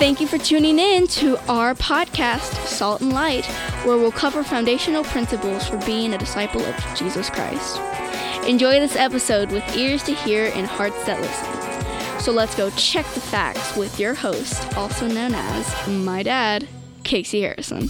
[0.00, 3.44] Thank you for tuning in to our podcast, Salt and Light,
[3.84, 7.78] where we'll cover foundational principles for being a disciple of Jesus Christ.
[8.48, 12.20] Enjoy this episode with ears to hear and hearts that listen.
[12.20, 16.66] So let's go check the facts with your host, also known as my dad,
[17.04, 17.88] Casey Harrison.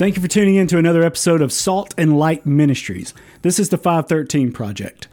[0.00, 3.12] Thank you for tuning in to another episode of Salt and Light Ministries.
[3.42, 5.08] This is the 513 Project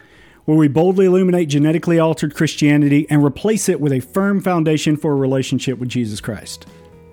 [0.46, 5.12] where we boldly illuminate genetically altered Christianity and replace it with a firm foundation for
[5.12, 6.68] a relationship with Jesus Christ.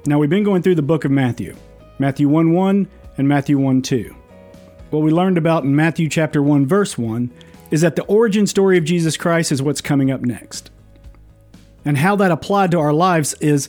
[0.06, 1.56] Now, we've been going through the book of Matthew,
[1.98, 2.88] Matthew 1 1
[3.18, 4.14] and Matthew 1 2.
[4.90, 7.28] What we learned about in Matthew chapter 1, verse 1
[7.72, 10.70] is that the origin story of Jesus Christ is what's coming up next.
[11.84, 13.68] And how that applied to our lives is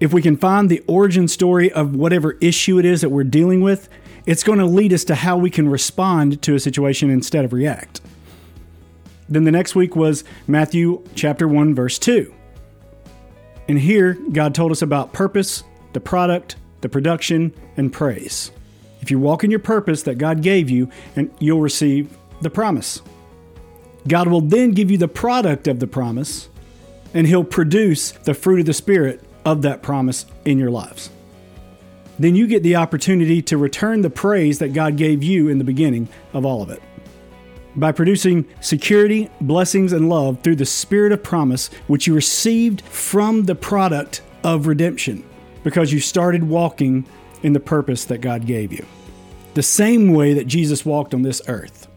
[0.00, 3.60] if we can find the origin story of whatever issue it is that we're dealing
[3.60, 3.88] with,
[4.26, 7.52] it's going to lead us to how we can respond to a situation instead of
[7.52, 8.00] react.
[9.28, 12.32] Then the next week was Matthew chapter 1 verse 2.
[13.68, 18.52] And here God told us about purpose, the product, the production, and praise.
[19.00, 23.02] If you walk in your purpose that God gave you, and you'll receive the promise.
[24.06, 26.48] God will then give you the product of the promise,
[27.14, 31.08] and He'll produce the fruit of the Spirit of that promise in your lives.
[32.18, 35.64] Then you get the opportunity to return the praise that God gave you in the
[35.64, 36.82] beginning of all of it
[37.76, 43.44] by producing security, blessings, and love through the Spirit of promise, which you received from
[43.44, 45.22] the product of redemption,
[45.62, 47.06] because you started walking
[47.42, 48.84] in the purpose that God gave you.
[49.54, 51.88] The same way that Jesus walked on this earth.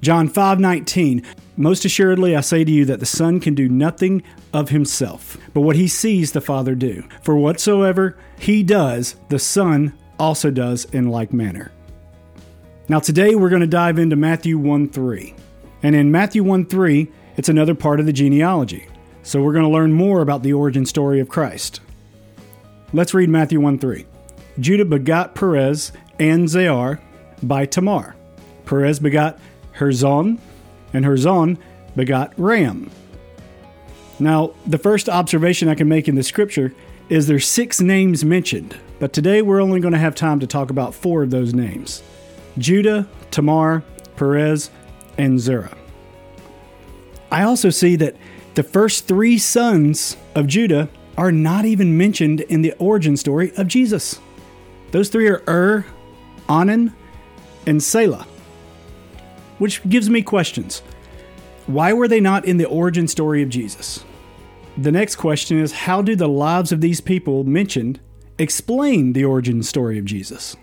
[0.00, 1.24] John 5:19
[1.56, 5.62] Most assuredly I say to you that the Son can do nothing of himself, but
[5.62, 7.04] what he sees the Father do.
[7.22, 11.72] For whatsoever he does, the Son also does in like manner.
[12.88, 15.34] Now, today we're going to dive into Matthew 1 3.
[15.82, 18.86] And in Matthew 1 3, it's another part of the genealogy.
[19.22, 21.80] So we're going to learn more about the origin story of Christ.
[22.92, 24.06] Let's read Matthew 1 3.
[24.58, 26.98] Judah begot Perez and Zerah
[27.42, 28.16] by Tamar.
[28.64, 29.38] Perez begot
[29.78, 30.38] Hezron,
[30.92, 31.58] and Hezron
[31.96, 32.90] begot Ram.
[34.20, 36.74] Now, the first observation I can make in the scripture
[37.08, 40.70] is there's six names mentioned, but today we're only going to have time to talk
[40.70, 42.02] about four of those names.
[42.58, 43.82] Judah, Tamar,
[44.16, 44.70] Perez,
[45.16, 45.76] and Zerah.
[47.30, 48.16] I also see that
[48.54, 53.68] the first three sons of Judah are not even mentioned in the origin story of
[53.68, 54.18] Jesus.
[54.90, 55.84] Those three are Ur,
[56.48, 56.94] Onan,
[57.66, 58.26] and Selah.
[59.58, 60.80] Which gives me questions.
[61.66, 64.04] Why were they not in the origin story of Jesus?
[64.76, 68.00] The next question is how do the lives of these people mentioned
[68.38, 70.56] explain the origin story of Jesus?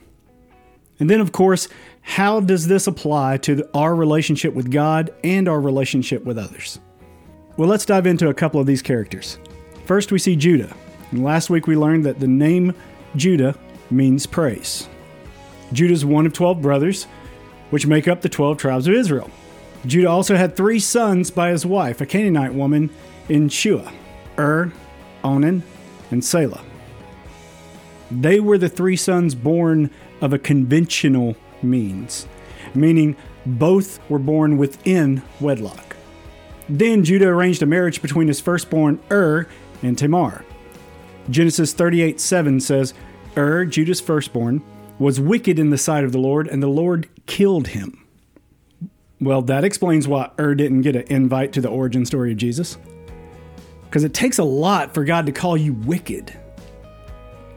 [0.99, 1.67] And then, of course,
[2.01, 6.79] how does this apply to our relationship with God and our relationship with others?
[7.57, 9.37] Well, let's dive into a couple of these characters.
[9.85, 10.73] First, we see Judah.
[11.11, 12.73] And last week we learned that the name
[13.15, 13.57] Judah
[13.91, 14.87] means praise.
[15.73, 17.07] Judah is one of 12 brothers,
[17.75, 19.29] which make up the 12 tribes of Israel.
[19.85, 22.89] Judah also had three sons by his wife, a Canaanite woman
[23.27, 23.91] in Shua
[24.39, 24.71] Ur,
[25.25, 25.61] Onan,
[26.09, 26.63] and Selah.
[28.09, 29.91] They were the three sons born
[30.21, 32.29] of a conventional means,
[32.73, 35.97] meaning both were born within wedlock.
[36.69, 39.49] Then Judah arranged a marriage between his firstborn Ur
[39.83, 40.45] and Tamar.
[41.29, 42.93] Genesis 38 7 says,
[43.35, 44.63] Ur, Judah's firstborn,
[44.99, 48.05] was wicked in the sight of the Lord, and the Lord killed him.
[49.19, 52.77] Well, that explains why Ur didn't get an invite to the origin story of Jesus.
[53.85, 56.37] Because it takes a lot for God to call you wicked.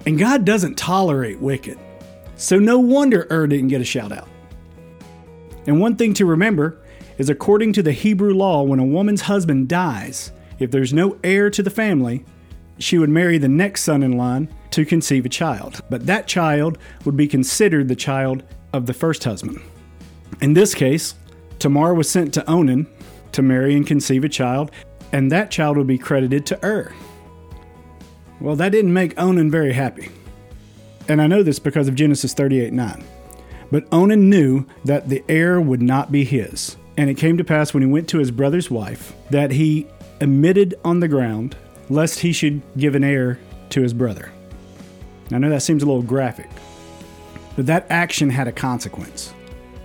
[0.07, 1.79] And God doesn't tolerate wicked.
[2.37, 4.29] So no wonder Ur didn't get a shout out.
[5.67, 6.81] And one thing to remember
[7.19, 11.51] is according to the Hebrew law, when a woman's husband dies, if there's no heir
[11.51, 12.25] to the family,
[12.79, 15.83] she would marry the next son in line to conceive a child.
[15.91, 18.43] But that child would be considered the child
[18.73, 19.61] of the first husband.
[20.41, 21.15] In this case,
[21.59, 22.87] Tamar was sent to Onan
[23.33, 24.71] to marry and conceive a child,
[25.13, 26.93] and that child would be credited to Ur.
[28.41, 30.11] Well, that didn't make Onan very happy
[31.09, 33.05] and I know this because of Genesis 38 9.
[33.71, 36.77] But Onan knew that the heir would not be his.
[36.97, 39.87] And it came to pass when he went to his brother's wife that he
[40.21, 41.57] emitted on the ground,
[41.91, 43.39] lest he should give an heir
[43.71, 44.31] to his brother.
[45.33, 46.49] I know that seems a little graphic,
[47.57, 49.33] but that action had a consequence.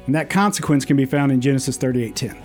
[0.06, 2.36] And that consequence can be found in Genesis 38:10.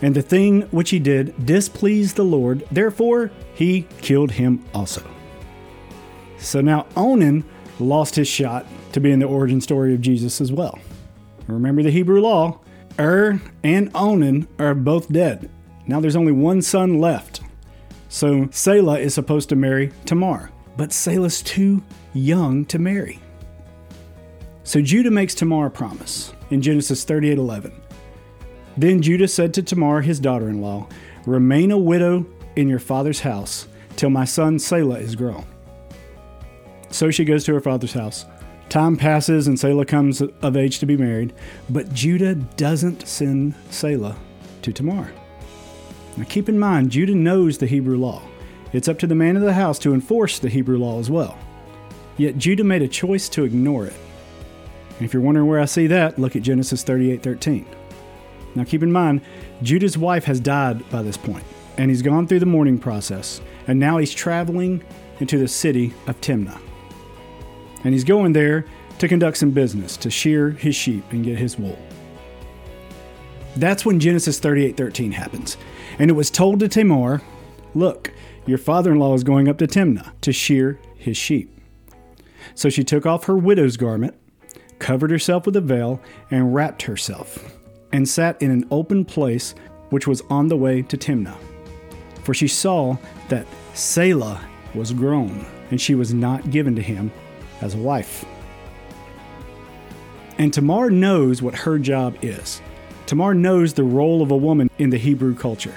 [0.00, 5.02] And the thing which he did displeased the Lord, therefore he killed him also.
[6.38, 7.44] So now Onan
[7.80, 10.78] lost his shot to be in the origin story of Jesus as well.
[11.48, 12.60] Remember the Hebrew law
[12.98, 15.48] Ur and Onan are both dead.
[15.86, 17.40] Now there's only one son left.
[18.08, 21.82] So Selah is supposed to marry Tamar, but Selah's too
[22.14, 23.20] young to marry.
[24.64, 27.72] So Judah makes Tamar a promise in Genesis 38:11.
[28.76, 30.86] Then Judah said to Tamar, his daughter-in-law,
[31.26, 32.26] "Remain a widow
[32.56, 33.66] in your father's house
[33.96, 35.44] till my son Selah is grown."
[36.90, 38.24] So she goes to her father's house.
[38.68, 41.32] Time passes and Selah comes of age to be married,
[41.68, 44.16] but Judah doesn't send Selah
[44.62, 45.10] to Tamar.
[46.18, 48.20] Now keep in mind, Judah knows the Hebrew law.
[48.74, 51.38] It's up to the man of the house to enforce the Hebrew law as well.
[52.18, 53.96] Yet Judah made a choice to ignore it.
[54.98, 57.64] And if you're wondering where I see that, look at Genesis 38:13.
[58.54, 59.22] Now keep in mind,
[59.62, 61.44] Judah's wife has died by this point,
[61.78, 64.82] and he's gone through the mourning process, and now he's traveling
[65.20, 66.60] into the city of Timnah
[67.84, 68.64] and he's going there
[68.98, 71.78] to conduct some business, to shear his sheep and get his wool.
[73.56, 75.56] That's when Genesis 38:13 happens.
[75.98, 77.22] And it was told to Tamar,
[77.74, 78.12] "Look,
[78.46, 81.50] your father-in-law is going up to Timnah to shear his sheep."
[82.54, 84.14] So she took off her widow's garment,
[84.78, 86.00] covered herself with a veil,
[86.30, 87.56] and wrapped herself,
[87.92, 89.54] and sat in an open place
[89.90, 91.36] which was on the way to Timnah.
[92.22, 92.96] For she saw
[93.28, 94.40] that Selah
[94.74, 97.10] was grown, and she was not given to him
[97.60, 98.24] as a wife.
[100.36, 102.60] And Tamar knows what her job is.
[103.08, 105.74] Tamar knows the role of a woman in the Hebrew culture.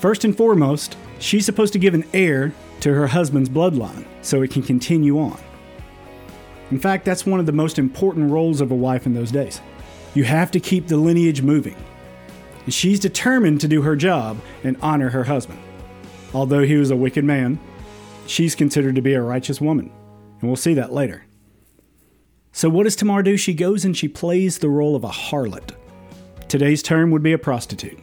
[0.00, 4.50] First and foremost, she's supposed to give an heir to her husband's bloodline so it
[4.50, 5.38] can continue on.
[6.72, 9.60] In fact, that's one of the most important roles of a wife in those days.
[10.14, 11.76] You have to keep the lineage moving.
[12.64, 15.60] And she's determined to do her job and honor her husband.
[16.34, 17.60] Although he was a wicked man,
[18.26, 19.92] she's considered to be a righteous woman.
[20.40, 21.25] And we'll see that later.
[22.56, 23.36] So, what does Tamar do?
[23.36, 25.72] She goes and she plays the role of a harlot.
[26.48, 27.98] Today's term would be a prostitute,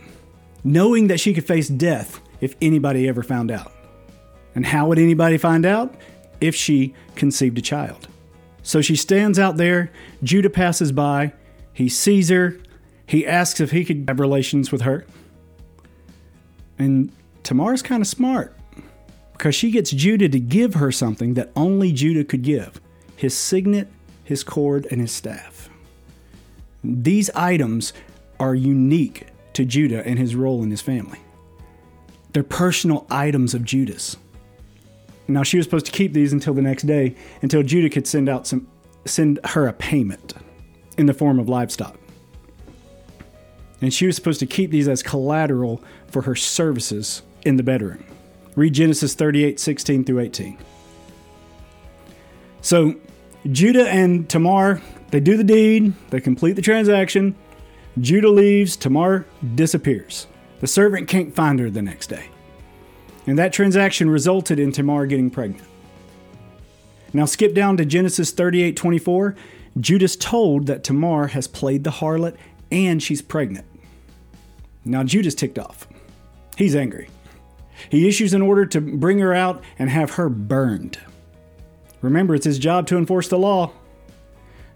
[0.63, 3.71] knowing that she could face death if anybody ever found out.
[4.53, 5.95] And how would anybody find out?
[6.39, 8.07] If she conceived a child.
[8.61, 9.91] So she stands out there.
[10.21, 11.33] Judah passes by.
[11.73, 12.55] He sees her.
[13.07, 15.03] He asks if he could have relations with her.
[16.77, 17.11] And
[17.41, 18.55] Tamar's kind of smart
[19.31, 22.79] because she gets Judah to give her something that only Judah could give
[23.15, 23.87] his signet,
[24.23, 25.69] his cord, and his staff.
[26.83, 27.93] These items
[28.39, 31.19] are unique to Judah and his role in his family.
[32.33, 34.17] They're personal items of Judah's.
[35.27, 38.27] Now she was supposed to keep these until the next day, until Judah could send
[38.27, 38.67] out some
[39.05, 40.33] send her a payment
[40.97, 41.97] in the form of livestock.
[43.81, 48.05] And she was supposed to keep these as collateral for her services in the bedroom.
[48.55, 50.57] Read Genesis 38 16 through 18.
[52.61, 52.95] So
[53.51, 54.81] Judah and Tamar,
[55.11, 57.35] they do the deed, they complete the transaction.
[57.99, 59.25] Judah leaves, Tamar
[59.55, 60.27] disappears.
[60.61, 62.29] The servant can't find her the next day.
[63.27, 65.67] And that transaction resulted in Tamar getting pregnant.
[67.13, 69.35] Now skip down to Genesis 38 24.
[69.79, 72.35] Judah's told that Tamar has played the harlot
[72.71, 73.65] and she's pregnant.
[74.85, 75.87] Now Judah's ticked off.
[76.57, 77.09] He's angry.
[77.89, 80.99] He issues an order to bring her out and have her burned.
[82.03, 83.71] Remember, it's his job to enforce the law.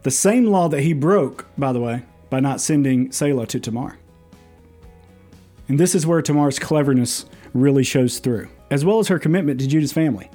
[0.03, 3.97] The same law that he broke, by the way, by not sending Selah to Tamar.
[5.67, 9.67] And this is where Tamar's cleverness really shows through, as well as her commitment to
[9.67, 10.31] Judah's family.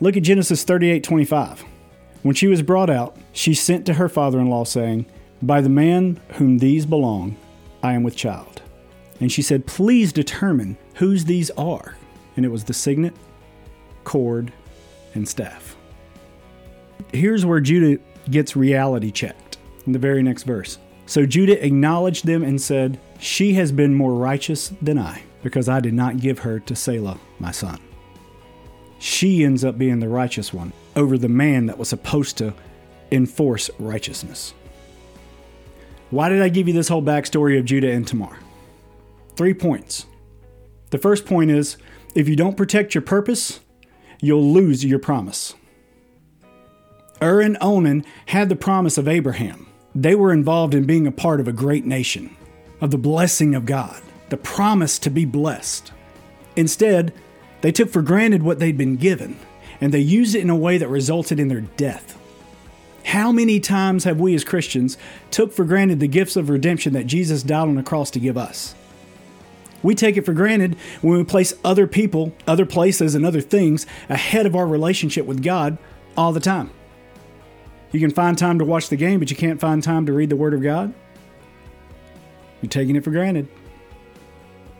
[0.00, 1.64] Look at Genesis 38 25.
[2.22, 5.06] When she was brought out, she sent to her father in law, saying,
[5.40, 7.36] By the man whom these belong,
[7.84, 8.62] I am with child.
[9.20, 11.96] And she said, Please determine whose these are.
[12.36, 13.14] And it was the signet,
[14.02, 14.52] cord,
[15.14, 15.69] and staff.
[17.12, 20.78] Here's where Judah gets reality checked in the very next verse.
[21.06, 25.80] So Judah acknowledged them and said, She has been more righteous than I, because I
[25.80, 27.80] did not give her to Selah, my son.
[29.00, 32.54] She ends up being the righteous one over the man that was supposed to
[33.10, 34.54] enforce righteousness.
[36.10, 38.36] Why did I give you this whole backstory of Judah and Tamar?
[39.36, 40.06] Three points.
[40.90, 41.76] The first point is
[42.14, 43.60] if you don't protect your purpose,
[44.20, 45.54] you'll lose your promise.
[47.22, 49.66] Ur and Onan had the promise of Abraham.
[49.94, 52.36] They were involved in being a part of a great nation,
[52.80, 55.92] of the blessing of God, the promise to be blessed.
[56.56, 57.12] Instead,
[57.60, 59.38] they took for granted what they'd been given,
[59.80, 62.16] and they used it in a way that resulted in their death.
[63.04, 64.96] How many times have we as Christians
[65.30, 68.36] took for granted the gifts of redemption that Jesus died on the cross to give
[68.36, 68.74] us?
[69.82, 73.86] We take it for granted when we place other people, other places, and other things
[74.08, 75.78] ahead of our relationship with God
[76.16, 76.70] all the time.
[77.92, 80.30] You can find time to watch the game, but you can't find time to read
[80.30, 80.94] the Word of God.
[82.62, 83.48] You're taking it for granted.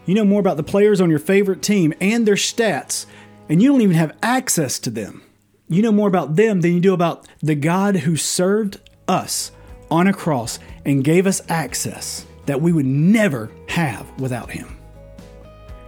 [0.06, 3.06] You know more about the players on your favorite team and their stats,
[3.48, 5.22] and you don't even have access to them.
[5.68, 9.52] You know more about them than you do about the God who served us
[9.90, 14.76] on a cross and gave us access that we would never have without Him.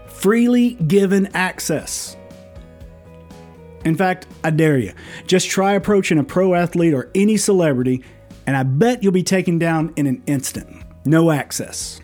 [0.07, 2.17] Freely given access.
[3.85, 4.93] In fact, I dare you,
[5.27, 8.03] just try approaching a pro athlete or any celebrity,
[8.47, 10.85] and I bet you'll be taken down in an instant.
[11.05, 12.01] No access.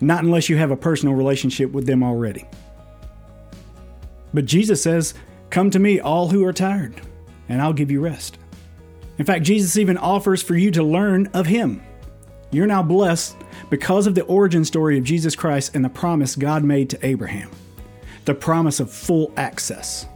[0.00, 2.46] Not unless you have a personal relationship with them already.
[4.32, 5.14] But Jesus says,
[5.50, 7.00] Come to me, all who are tired,
[7.48, 8.38] and I'll give you rest.
[9.18, 11.82] In fact, Jesus even offers for you to learn of Him.
[12.50, 13.36] You're now blessed
[13.70, 17.50] because of the origin story of Jesus Christ and the promise God made to Abraham
[18.24, 20.06] the promise of full access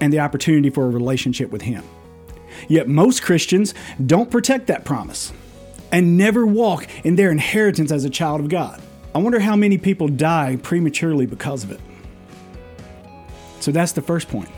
[0.00, 1.84] and the opportunity for a relationship with Him.
[2.68, 5.32] Yet most Christians don't protect that promise
[5.92, 8.80] and never walk in their inheritance as a child of God.
[9.14, 11.80] I wonder how many people die prematurely because of it.
[13.60, 14.50] So that's the first point.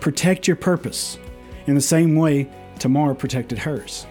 [0.00, 1.18] Protect your purpose
[1.66, 4.06] in the same way Tamar protected hers,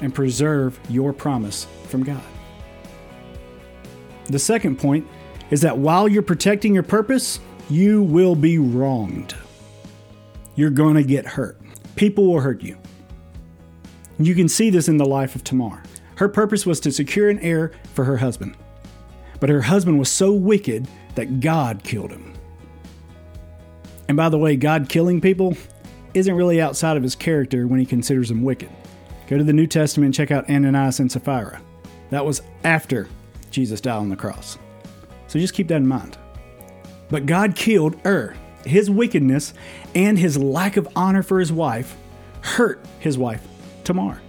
[0.00, 2.22] and preserve your promise from God.
[4.26, 5.06] The second point
[5.50, 7.38] is that while you're protecting your purpose,
[7.70, 9.34] you will be wronged.
[10.56, 11.60] You're going to get hurt.
[11.94, 12.78] People will hurt you.
[14.18, 15.82] You can see this in the life of Tamar.
[16.16, 18.56] Her purpose was to secure an heir for her husband.
[19.38, 22.32] But her husband was so wicked that God killed him.
[24.08, 25.56] And by the way, God killing people
[26.14, 28.70] isn't really outside of his character when he considers them wicked.
[29.26, 31.60] Go to the New Testament and check out Ananias and Sapphira.
[32.10, 33.08] That was after
[33.50, 34.58] Jesus died on the cross.
[35.26, 36.16] So just keep that in mind.
[37.10, 38.34] But God killed Ur.
[38.66, 39.54] His wickedness
[39.94, 41.96] and his lack of honor for his wife
[42.40, 43.46] hurt his wife,
[43.84, 44.20] Tamar.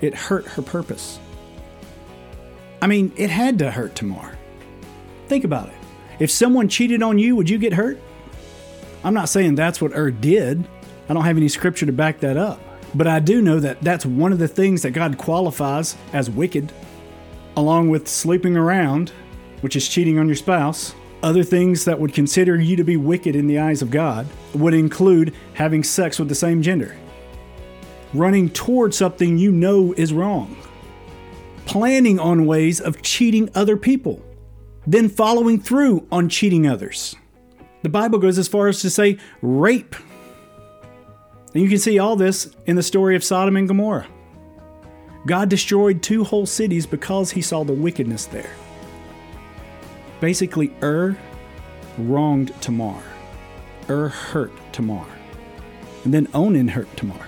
[0.00, 1.18] It hurt her purpose.
[2.82, 4.36] I mean, it had to hurt Tamar.
[5.28, 5.74] Think about it.
[6.18, 7.98] If someone cheated on you, would you get hurt?
[9.02, 10.66] I'm not saying that's what Ur did.
[11.08, 12.60] I don't have any scripture to back that up.
[12.94, 16.72] But I do know that that's one of the things that God qualifies as wicked,
[17.56, 19.10] along with sleeping around,
[19.62, 20.94] which is cheating on your spouse.
[21.24, 24.74] Other things that would consider you to be wicked in the eyes of God would
[24.74, 26.94] include having sex with the same gender,
[28.12, 30.54] running towards something you know is wrong,
[31.64, 34.20] planning on ways of cheating other people,
[34.86, 37.16] then following through on cheating others.
[37.84, 39.96] The Bible goes as far as to say rape.
[41.54, 44.06] And you can see all this in the story of Sodom and Gomorrah.
[45.26, 48.50] God destroyed two whole cities because he saw the wickedness there.
[50.20, 51.16] Basically, Ur
[51.98, 53.02] wronged Tamar.
[53.88, 55.06] Ur hurt Tamar.
[56.04, 57.26] And then Onan hurt Tamar.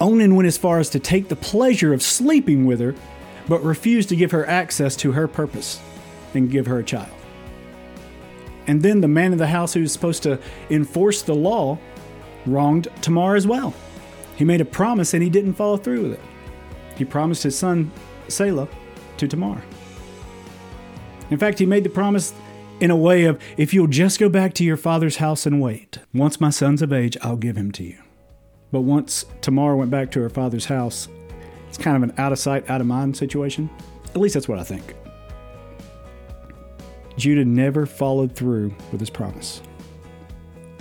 [0.00, 2.94] Onan went as far as to take the pleasure of sleeping with her,
[3.48, 5.80] but refused to give her access to her purpose
[6.34, 7.10] and give her a child.
[8.66, 10.38] And then the man of the house who was supposed to
[10.70, 11.78] enforce the law
[12.46, 13.74] wronged Tamar as well.
[14.36, 16.20] He made a promise and he didn't follow through with it.
[16.96, 17.90] He promised his son
[18.28, 18.68] Selah
[19.16, 19.62] to Tamar.
[21.30, 22.32] In fact, he made the promise
[22.80, 25.98] in a way of if you'll just go back to your father's house and wait,
[26.14, 27.98] once my son's of age, I'll give him to you.
[28.70, 31.08] But once Tamar went back to her father's house,
[31.68, 33.68] it's kind of an out of sight, out of mind situation.
[34.06, 34.94] At least that's what I think.
[37.16, 39.60] Judah never followed through with his promise.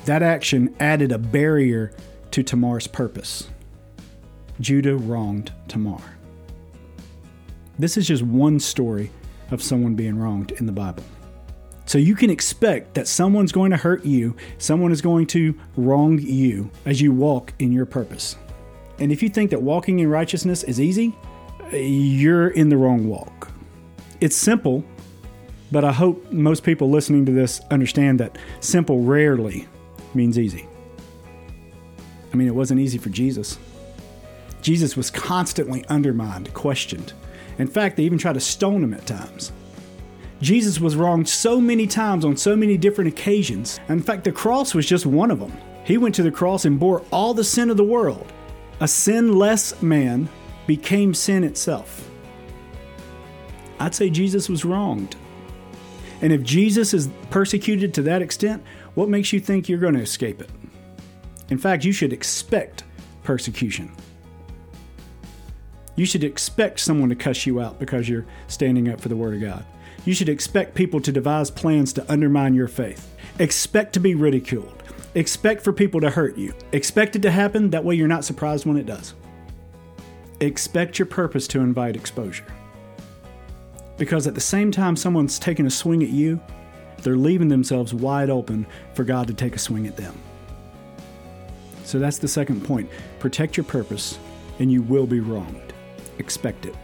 [0.06, 1.94] That action added a barrier
[2.32, 3.50] to Tamar's purpose.
[4.60, 6.02] Judah wronged Tamar.
[7.80, 9.12] This is just one story
[9.52, 11.04] of someone being wronged in the Bible.
[11.86, 16.20] So you can expect that someone's going to hurt you, someone is going to wrong
[16.20, 18.36] you as you walk in your purpose.
[19.00, 21.16] And if you think that walking in righteousness is easy,
[21.72, 23.52] you're in the wrong walk.
[24.20, 24.84] It's simple,
[25.72, 29.68] but I hope most people listening to this understand that simple rarely
[30.14, 30.68] means easy.
[32.34, 33.58] I mean, it wasn't easy for Jesus.
[34.62, 37.14] Jesus was constantly undermined, questioned.
[37.58, 39.52] In fact, they even tried to stone him at times.
[40.42, 43.80] Jesus was wronged so many times on so many different occasions.
[43.90, 45.52] In fact, the cross was just one of them.
[45.84, 48.32] He went to the cross and bore all the sin of the world.
[48.80, 50.30] A sinless man
[50.68, 52.08] became sin itself.
[53.80, 55.16] I'd say Jesus was wronged.
[56.22, 58.64] And if Jesus is persecuted to that extent,
[58.96, 60.50] what makes you think you're going to escape it?
[61.50, 62.84] In fact, you should expect
[63.24, 63.92] persecution.
[65.98, 69.34] You should expect someone to cuss you out because you're standing up for the Word
[69.34, 69.66] of God.
[70.06, 73.14] You should expect people to devise plans to undermine your faith.
[73.40, 74.84] Expect to be ridiculed.
[75.16, 76.54] Expect for people to hurt you.
[76.72, 79.16] Expect it to happen, that way you're not surprised when it does.
[80.40, 82.46] Expect your purpose to invite exposure.
[83.98, 86.40] Because at the same time someone's taking a swing at you,
[87.02, 90.16] they're leaving themselves wide open for God to take a swing at them.
[91.86, 92.88] So that's the second point.
[93.18, 94.20] Protect your purpose,
[94.60, 95.74] and you will be wronged.
[96.20, 96.76] Expect it.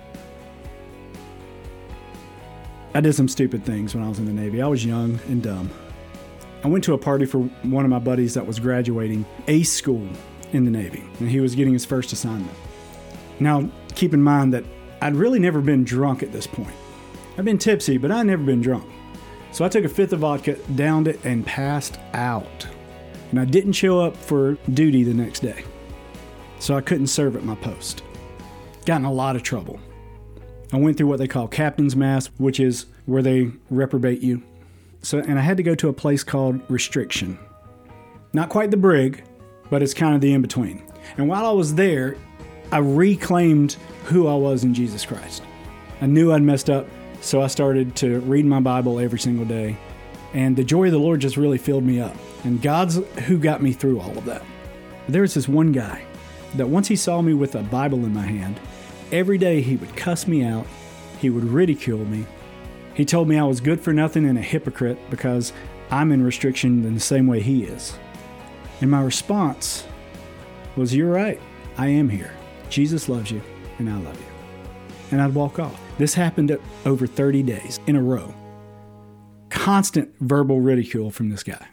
[2.93, 4.61] I did some stupid things when I was in the Navy.
[4.61, 5.71] I was young and dumb.
[6.63, 10.07] I went to a party for one of my buddies that was graduating a school
[10.51, 12.55] in the Navy, and he was getting his first assignment.
[13.39, 14.63] Now, keep in mind that
[15.01, 16.75] I'd really never been drunk at this point.
[17.37, 18.89] I've been tipsy, but I'd never been drunk.
[19.51, 22.67] So I took a fifth of vodka, downed it, and passed out.
[23.31, 25.63] And I didn't show up for duty the next day.
[26.59, 28.03] So I couldn't serve at my post.
[28.85, 29.79] Got in a lot of trouble.
[30.73, 34.43] I went through what they call captain's mast, which is where they reprobate you.
[35.01, 37.39] So and I had to go to a place called restriction.
[38.33, 39.23] Not quite the brig,
[39.69, 40.83] but it's kind of the in between.
[41.17, 42.17] And while I was there,
[42.71, 45.43] I reclaimed who I was in Jesus Christ.
[46.01, 46.87] I knew I'd messed up,
[47.21, 49.77] so I started to read my Bible every single day.
[50.33, 52.15] And the joy of the Lord just really filled me up.
[52.43, 52.95] And God's
[53.27, 54.43] who got me through all of that.
[55.07, 56.03] There was this one guy
[56.55, 58.59] that once he saw me with a Bible in my hand,
[59.11, 60.65] every day he would cuss me out,
[61.19, 62.25] he would ridicule me.
[62.93, 65.53] He told me I was good for nothing and a hypocrite because
[65.89, 67.97] I'm in restriction in the same way he is.
[68.81, 69.85] And my response
[70.75, 71.39] was, You're right,
[71.77, 72.33] I am here.
[72.69, 73.41] Jesus loves you,
[73.79, 74.27] and I love you.
[75.11, 75.79] And I'd walk off.
[75.97, 78.33] This happened over 30 days in a row.
[79.49, 81.67] Constant verbal ridicule from this guy.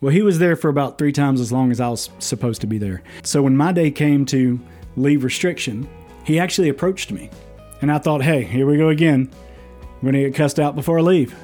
[0.00, 2.66] Well, he was there for about three times as long as I was supposed to
[2.66, 3.02] be there.
[3.24, 4.58] So when my day came to
[4.96, 5.88] leave restriction,
[6.28, 7.30] he actually approached me.
[7.80, 9.30] And I thought, hey, here we go again.
[9.82, 11.34] I'm going to get cussed out before I leave.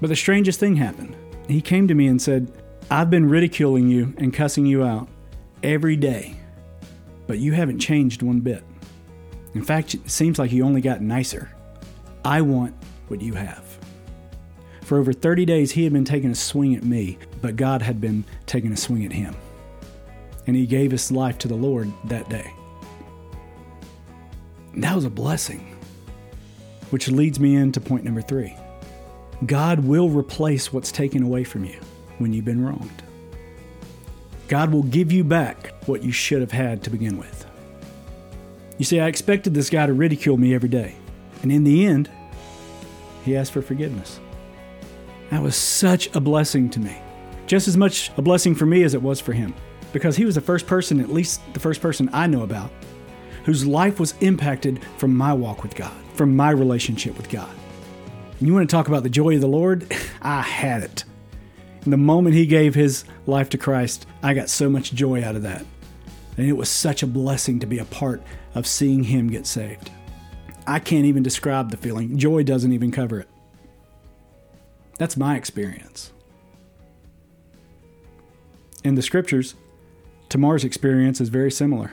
[0.00, 1.14] But the strangest thing happened.
[1.46, 2.50] He came to me and said,
[2.90, 5.08] I've been ridiculing you and cussing you out
[5.62, 6.34] every day,
[7.28, 8.64] but you haven't changed one bit.
[9.54, 11.48] In fact, it seems like you only got nicer.
[12.24, 12.74] I want
[13.06, 13.64] what you have.
[14.82, 18.00] For over 30 days, he had been taking a swing at me, but God had
[18.00, 19.36] been taking a swing at him.
[20.48, 22.52] And he gave his life to the Lord that day.
[24.74, 25.76] That was a blessing.
[26.90, 28.56] Which leads me into point number three
[29.46, 31.78] God will replace what's taken away from you
[32.18, 33.02] when you've been wronged.
[34.48, 37.46] God will give you back what you should have had to begin with.
[38.78, 40.96] You see, I expected this guy to ridicule me every day.
[41.42, 42.10] And in the end,
[43.24, 44.20] he asked for forgiveness.
[45.30, 46.96] That was such a blessing to me.
[47.46, 49.54] Just as much a blessing for me as it was for him.
[49.92, 52.70] Because he was the first person, at least the first person I know about,
[53.48, 57.48] whose life was impacted from my walk with God, from my relationship with God.
[58.38, 59.90] And you want to talk about the joy of the Lord?
[60.20, 61.04] I had it.
[61.82, 65.34] And the moment he gave his life to Christ, I got so much joy out
[65.34, 65.64] of that.
[66.36, 68.22] And it was such a blessing to be a part
[68.54, 69.90] of seeing him get saved.
[70.66, 72.18] I can't even describe the feeling.
[72.18, 73.30] Joy doesn't even cover it.
[74.98, 76.12] That's my experience.
[78.84, 79.54] In the scriptures,
[80.28, 81.92] Tamar's experience is very similar.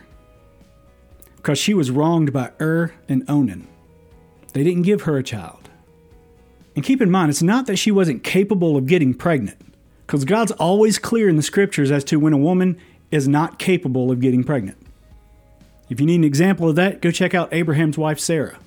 [1.45, 3.67] Because she was wronged by Ur and Onan.
[4.53, 5.69] They didn't give her a child.
[6.75, 9.59] And keep in mind, it's not that she wasn't capable of getting pregnant,
[10.07, 12.79] because God's always clear in the scriptures as to when a woman
[13.11, 14.79] is not capable of getting pregnant.
[15.87, 18.57] If you need an example of that, go check out Abraham's wife, Sarah.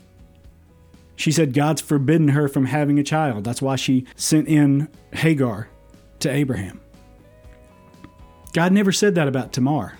[1.16, 3.42] She said God's forbidden her from having a child.
[3.42, 5.68] That's why she sent in Hagar
[6.20, 6.80] to Abraham.
[8.52, 9.98] God never said that about Tamar,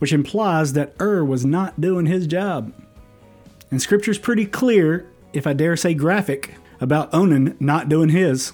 [0.00, 2.72] which implies that Ur was not doing his job.
[3.70, 8.52] And scripture's pretty clear, if I dare say graphic, about Onan not doing his.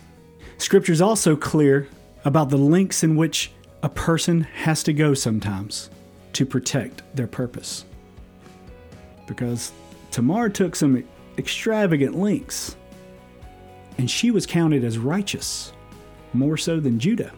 [0.58, 1.88] Scripture's also clear
[2.24, 5.88] about the lengths in which a person has to go sometimes
[6.32, 7.84] to protect their purpose.
[9.26, 9.72] Because
[10.10, 11.04] Tamar took some
[11.38, 12.76] extravagant lengths,
[13.98, 15.72] and she was counted as righteous,
[16.32, 17.32] more so than Judah.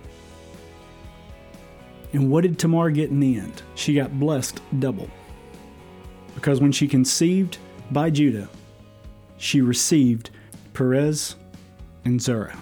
[2.12, 3.62] And what did Tamar get in the end?
[3.75, 5.11] She got blessed double.
[6.35, 7.59] Because when she conceived
[7.90, 8.49] by Judah,
[9.37, 10.31] she received
[10.73, 11.37] Perez
[12.05, 12.59] and Zerah.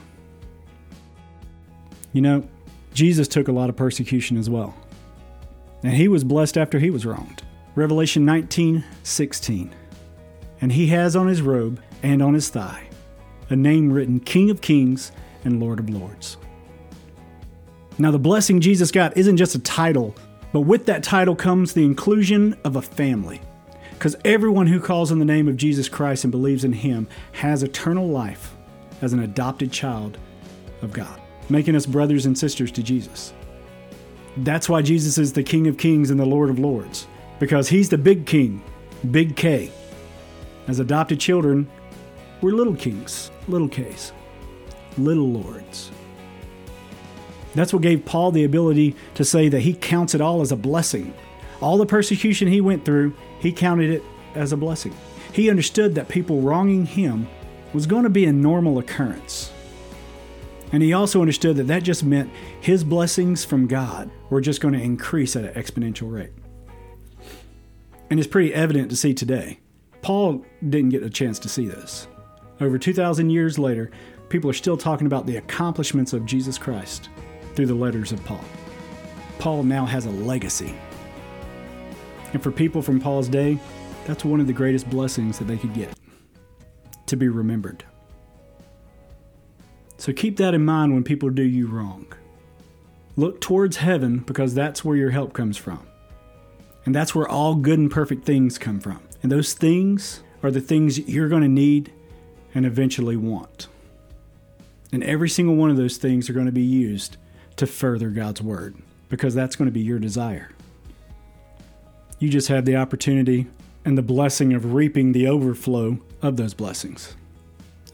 [2.12, 2.48] You know,
[2.94, 4.74] Jesus took a lot of persecution as well.
[5.82, 7.42] And he was blessed after he was wronged.
[7.74, 9.74] Revelation 19 16.
[10.62, 12.88] And he has on his robe and on his thigh
[13.50, 15.12] a name written King of Kings
[15.44, 16.38] and Lord of Lords.
[17.98, 20.14] Now, the blessing Jesus got isn't just a title,
[20.52, 23.40] but with that title comes the inclusion of a family.
[23.92, 27.62] Because everyone who calls on the name of Jesus Christ and believes in him has
[27.62, 28.54] eternal life
[29.00, 30.18] as an adopted child
[30.82, 31.20] of God.
[31.48, 33.32] making us brothers and sisters to Jesus.
[34.38, 37.06] That's why Jesus is the King of Kings and the Lord of Lords,
[37.38, 38.62] because He's the big king,
[39.10, 39.70] big K.
[40.68, 41.68] As adopted children,
[42.40, 44.12] we're little kings, little Ks,
[44.98, 45.90] little lords.
[47.56, 50.56] That's what gave Paul the ability to say that he counts it all as a
[50.56, 51.14] blessing.
[51.62, 54.02] All the persecution he went through, he counted it
[54.34, 54.94] as a blessing.
[55.32, 57.26] He understood that people wronging him
[57.72, 59.52] was going to be a normal occurrence.
[60.70, 64.74] And he also understood that that just meant his blessings from God were just going
[64.74, 66.32] to increase at an exponential rate.
[68.10, 69.60] And it's pretty evident to see today.
[70.02, 72.06] Paul didn't get a chance to see this.
[72.60, 73.90] Over 2,000 years later,
[74.28, 77.08] people are still talking about the accomplishments of Jesus Christ
[77.56, 78.44] through the letters of Paul.
[79.38, 80.74] Paul now has a legacy.
[82.32, 83.58] And for people from Paul's day,
[84.06, 85.92] that's one of the greatest blessings that they could get
[87.06, 87.84] to be remembered.
[89.98, 92.06] So keep that in mind when people do you wrong.
[93.16, 95.86] Look towards heaven because that's where your help comes from.
[96.84, 99.00] And that's where all good and perfect things come from.
[99.22, 101.92] And those things are the things you're going to need
[102.54, 103.68] and eventually want.
[104.92, 107.16] And every single one of those things are going to be used
[107.56, 108.76] to further God's word
[109.08, 110.50] because that's going to be your desire.
[112.18, 113.46] You just have the opportunity
[113.84, 117.14] and the blessing of reaping the overflow of those blessings,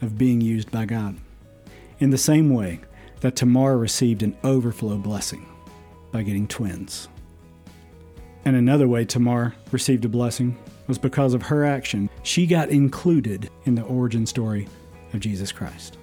[0.01, 1.17] of being used by God
[1.99, 2.81] in the same way
[3.21, 5.45] that Tamar received an overflow blessing
[6.11, 7.07] by getting twins.
[8.45, 12.09] And another way Tamar received a blessing was because of her action.
[12.23, 14.67] She got included in the origin story
[15.13, 15.97] of Jesus Christ.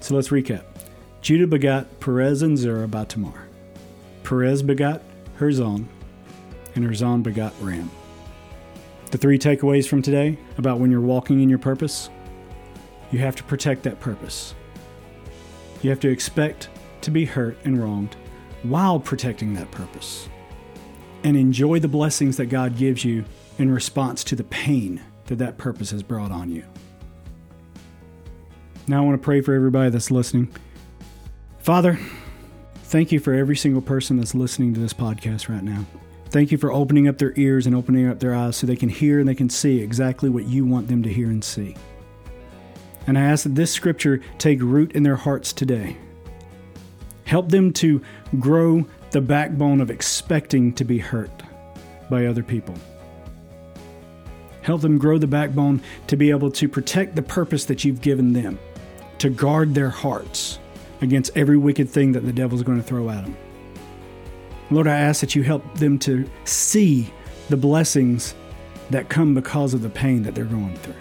[0.00, 0.71] So let's recap.
[1.22, 3.48] Judah begot Perez and Zerah by Tamar.
[4.24, 5.02] Perez begot
[5.38, 5.86] Hezron,
[6.74, 7.90] and Hezron begot Ram.
[9.10, 12.10] The three takeaways from today about when you're walking in your purpose
[13.12, 14.54] you have to protect that purpose.
[15.82, 16.70] You have to expect
[17.02, 18.16] to be hurt and wronged
[18.62, 20.28] while protecting that purpose.
[21.22, 23.24] And enjoy the blessings that God gives you
[23.58, 26.64] in response to the pain that that purpose has brought on you.
[28.88, 30.52] Now, I want to pray for everybody that's listening.
[31.62, 31.96] Father,
[32.86, 35.86] thank you for every single person that's listening to this podcast right now.
[36.30, 38.88] Thank you for opening up their ears and opening up their eyes so they can
[38.88, 41.76] hear and they can see exactly what you want them to hear and see.
[43.06, 45.96] And I ask that this scripture take root in their hearts today.
[47.26, 48.02] Help them to
[48.40, 51.44] grow the backbone of expecting to be hurt
[52.10, 52.74] by other people.
[54.62, 58.32] Help them grow the backbone to be able to protect the purpose that you've given
[58.32, 58.58] them,
[59.18, 60.58] to guard their hearts
[61.02, 63.36] against every wicked thing that the devil's going to throw at them.
[64.70, 67.12] Lord, I ask that you help them to see
[67.50, 68.34] the blessings
[68.90, 70.94] that come because of the pain that they're going through.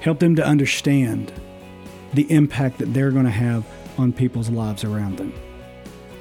[0.00, 1.32] Help them to understand
[2.14, 3.64] the impact that they're going to have
[3.98, 5.32] on people's lives around them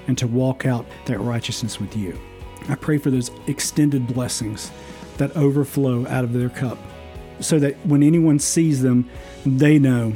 [0.08, 2.20] and to walk out that righteousness with you.
[2.70, 4.72] I pray for those extended blessings
[5.18, 6.78] that overflow out of their cup
[7.40, 9.10] so that when anyone sees them,
[9.46, 10.14] they know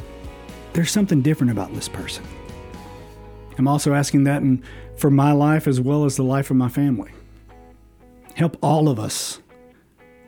[0.74, 2.24] there's something different about this person.
[3.58, 4.64] I'm also asking that in,
[4.98, 7.12] for my life as well as the life of my family.
[8.34, 9.40] Help all of us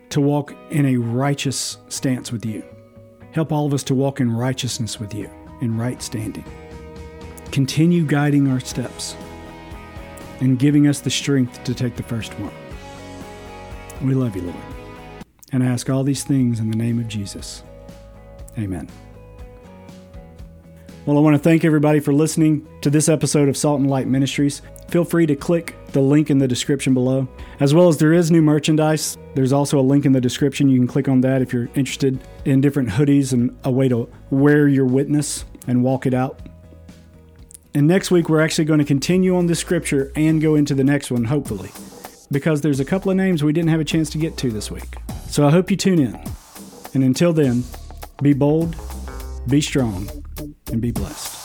[0.10, 2.64] to walk in a righteous stance with you.
[3.32, 5.30] Help all of us to walk in righteousness with you,
[5.62, 6.46] in right standing.
[7.52, 9.16] Continue guiding our steps
[10.40, 12.54] and giving us the strength to take the first one.
[14.02, 14.56] We love you, Lord.
[15.52, 17.64] And I ask all these things in the name of Jesus.
[18.58, 18.90] Amen.
[21.08, 24.08] Well, I want to thank everybody for listening to this episode of Salt and Light
[24.08, 24.62] Ministries.
[24.90, 27.30] Feel free to click the link in the description below.
[27.62, 29.18] As well as there is new merchandise.
[29.34, 30.68] There's also a link in the description.
[30.68, 34.10] You can click on that if you're interested in different hoodies and a way to
[34.32, 36.42] wear your witness and walk it out.
[37.74, 40.84] And next week, we're actually going to continue on this scripture and go into the
[40.84, 41.72] next one, hopefully,
[42.34, 44.70] because there's a couple of names we didn't have a chance to get to this
[44.70, 44.98] week.
[45.30, 46.22] So I hope you tune in.
[46.94, 47.64] And until then,
[48.22, 48.76] be bold,
[49.48, 50.10] be strong,
[50.70, 51.37] and be blessed.